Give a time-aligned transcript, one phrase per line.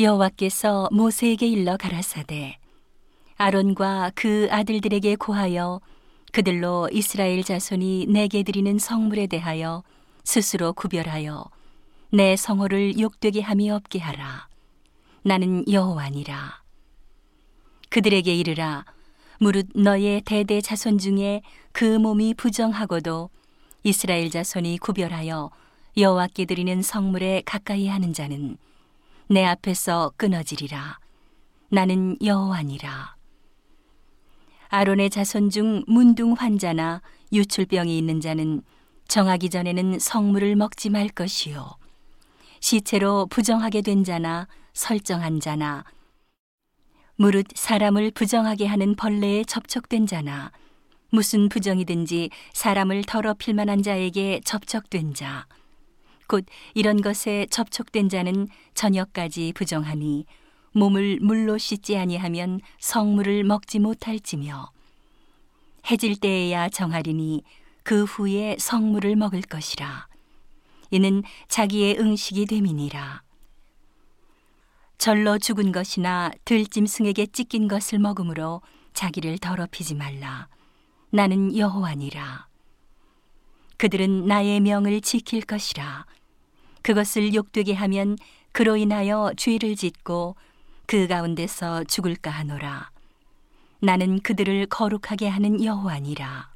[0.00, 2.56] 여호와께서 모세에게 일러 가라사대
[3.36, 5.80] 아론과 그 아들들에게 고하여
[6.30, 9.82] 그들로 이스라엘 자손이 내게 드리는 성물에 대하여
[10.22, 11.44] 스스로 구별하여
[12.12, 14.46] 내 성호를 욕되게 함이 없게 하라.
[15.22, 16.62] 나는 여호와니라.
[17.88, 18.84] 그들에게 이르라.
[19.40, 21.42] 무릇 너의 대대 자손 중에
[21.72, 23.30] 그 몸이 부정하고도
[23.82, 25.50] 이스라엘 자손이 구별하여
[25.96, 28.58] 여호와께 드리는 성물에 가까이 하는 자는
[29.30, 30.98] 내 앞에서 끊어지리라.
[31.68, 33.14] 나는 여호와니라.
[34.70, 38.62] 아론의 자손 중 문둥 환자나 유출병이 있는 자는
[39.06, 41.76] 정하기 전에는 성물을 먹지 말 것이요.
[42.60, 45.84] 시체로 부정하게 된 자나 설정한 자나
[47.16, 50.52] 무릇 사람을 부정하게 하는 벌레에 접촉된 자나
[51.10, 55.46] 무슨 부정이든지 사람을 더럽힐 만한 자에게 접촉된 자,
[56.28, 60.26] 곧 이런 것에 접촉된 자는 저녁까지 부정하니
[60.72, 64.70] 몸을 물로 씻지 아니하면 성물을 먹지 못할지며
[65.90, 67.42] 해질 때에야 정하리니
[67.82, 70.06] 그 후에 성물을 먹을 것이라.
[70.90, 73.22] 이는 자기의 응식이 됨이니라.
[74.98, 78.60] 절로 죽은 것이나 들짐승에게 찢긴 것을 먹음으로
[78.92, 80.48] 자기를 더럽히지 말라.
[81.10, 82.47] 나는 여호와니라.
[83.78, 86.04] 그들은 나의 명을 지킬 것이라.
[86.82, 88.16] 그것을 욕되게 하면
[88.52, 90.36] 그로 인하여 죄를 짓고
[90.86, 92.90] 그 가운데서 죽을까 하노라.
[93.80, 96.50] 나는 그들을 거룩하게 하는 여호와니라.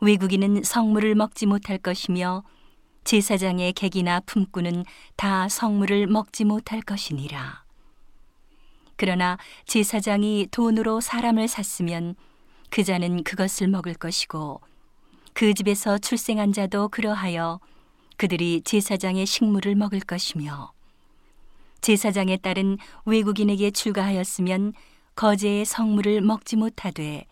[0.00, 2.44] 외국인은 성물을 먹지 못할 것이며
[3.04, 4.84] 제사장의 객이나 품꾼은
[5.16, 7.64] 다 성물을 먹지 못할 것이니라.
[8.96, 12.14] 그러나 제사장이 돈으로 사람을 샀으면
[12.70, 14.60] 그 자는 그것을 먹을 것이고
[15.34, 17.60] 그 집에서 출생한 자도 그러하여
[18.16, 20.72] 그들이 제사장의 식물을 먹을 것이며
[21.80, 24.72] 제사장의 딸은 외국인에게 출가하였으면
[25.16, 27.26] 거제의 성물을 먹지 못하되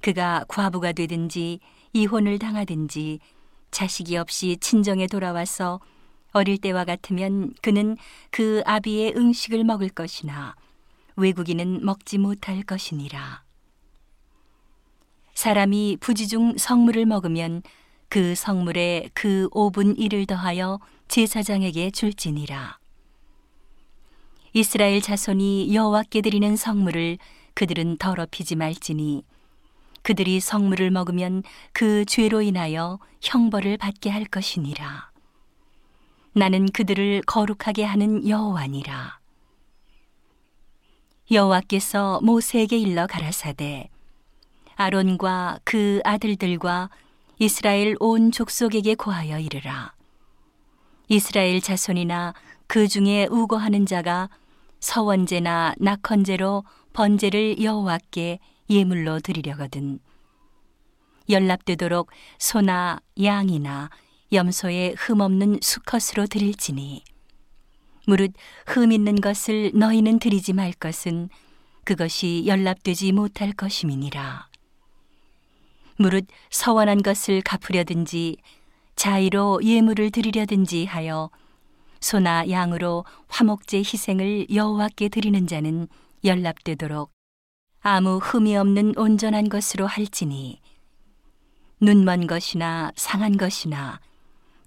[0.00, 1.60] 그가 과부가 되든지
[1.92, 3.18] 이혼을 당하든지
[3.70, 5.80] 자식이 없이 친정에 돌아와서
[6.32, 7.96] 어릴 때와 같으면 그는
[8.30, 10.54] 그 아비의 음식을 먹을 것이나
[11.16, 13.47] 외국인은 먹지 못할 것이니라.
[15.38, 17.62] 사람이 부지 중 성물을 먹으면
[18.08, 22.76] 그 성물에 그 5분 1을 더하여 제사장에게 줄지니라.
[24.52, 27.18] 이스라엘 자손이 여호와께 드리는 성물을
[27.54, 29.22] 그들은 더럽히지 말지니
[30.02, 35.12] 그들이 성물을 먹으면 그 죄로 인하여 형벌을 받게 할 것이니라.
[36.32, 39.20] 나는 그들을 거룩하게 하는 여호와니라.
[41.30, 43.88] 여호와께서 모세에게 일러 가라사대
[44.80, 46.88] 아론과 그 아들들과
[47.40, 49.92] 이스라엘 온 족속에게 고하여 이르라.
[51.08, 52.32] 이스라엘 자손이나
[52.68, 54.30] 그 중에 우거하는 자가
[54.78, 56.62] 서원제나 낙헌제로
[56.92, 58.38] 번제를 여호와께
[58.70, 59.98] 예물로 드리려거든.
[61.28, 63.90] 연락되도록 소나 양이나
[64.32, 67.02] 염소의 흠 없는 수컷으로 드릴지니
[68.06, 68.32] 무릇
[68.66, 71.30] 흠 있는 것을 너희는 드리지 말 것은
[71.82, 74.48] 그것이 연락되지 못할 것임이니라.
[75.98, 78.36] 무릇 서원한 것을 갚으려든지
[78.94, 81.30] 자의로 예물을 드리려든지 하여
[82.00, 85.88] 소나 양으로 화목제 희생을 여호와께 드리는 자는
[86.24, 87.10] 연락되도록
[87.80, 90.60] 아무 흠이 없는 온전한 것으로 할지니
[91.80, 94.00] 눈먼 것이나 상한 것이나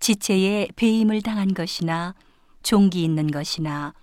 [0.00, 2.14] 지체에 배임을 당한 것이나
[2.62, 3.94] 종기 있는 것이나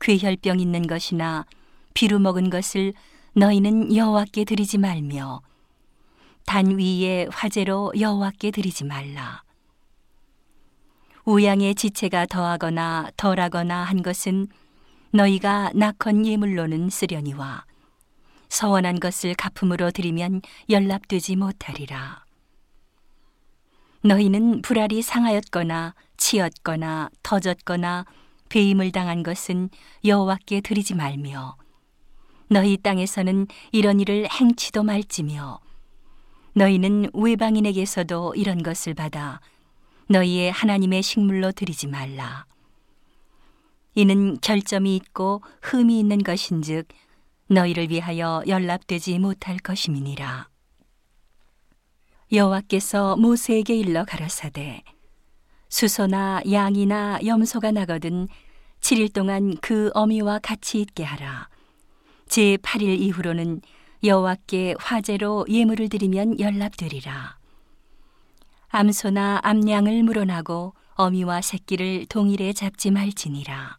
[0.00, 1.46] 괴혈병 있는 것이나
[1.94, 2.92] 비루 먹은 것을
[3.32, 5.42] 너희는 여호와께 드리지 말며
[6.46, 9.42] 단 위에 화재로 여호와께 드리지 말라.
[11.24, 14.46] 우양의 지체가 더하거나 덜하거나 한 것은
[15.10, 17.64] 너희가 낙헌 예물로는 쓰려니와
[18.48, 20.40] 서원한 것을 갚음으로 드리면
[20.70, 22.24] 연락되지 못하리라.
[24.02, 28.06] 너희는 불알이 상하였거나 치였거나 터졌거나
[28.48, 29.68] 배임을 당한 것은
[30.04, 31.56] 여호와께 드리지 말며
[32.48, 35.65] 너희 땅에서는 이런 일을 행치도 말지며
[36.56, 39.40] 너희는 외방인에게서도 이런 것을 받아
[40.08, 42.46] 너희의 하나님의 식물로 드리지 말라.
[43.94, 46.88] 이는 결점이 있고 흠이 있는 것인즉
[47.48, 50.48] 너희를 위하여 연락되지 못할 것임이니라.
[52.32, 54.82] 여호와께서 모세에게 일러 가라사대
[55.68, 58.28] 수소나 양이나 염소가 나거든
[58.80, 61.50] 7일 동안 그 어미와 같이 있게 하라.
[62.26, 63.60] 제 8일 이후로는
[64.04, 67.38] 여호와께 화제로 예물을 드리면 연락되리라.
[68.68, 73.78] 암소나 암양을 물어나고 어미와 새끼를 동일에 잡지 말지니라.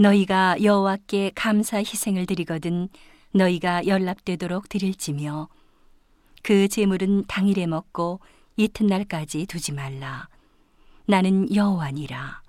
[0.00, 2.88] 너희가 여호와께 감사 희생을 드리거든
[3.32, 5.48] 너희가 연락되도록 드릴지며
[6.42, 8.20] 그 제물은 당일에 먹고
[8.56, 10.28] 이튿날까지 두지 말라
[11.04, 12.42] 나는 여호와니라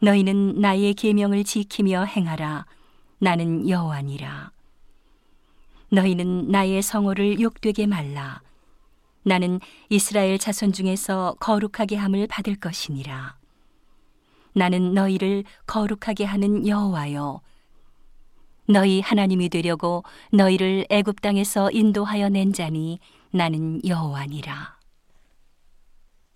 [0.00, 2.64] 너희는 나의 계명을 지키며 행하라
[3.18, 4.53] 나는 여호와니라
[5.90, 8.40] 너희는 나의 성호를 욕되게 말라.
[9.22, 13.36] 나는 이스라엘 자손 중에서 거룩하게 함을 받을 것이니라.
[14.54, 17.40] 나는 너희를 거룩하게 하는 여호와요
[18.66, 23.00] 너희 하나님이 되려고 너희를 애굽 땅에서 인도하여 낸 자니
[23.30, 24.76] 나는 여호와니라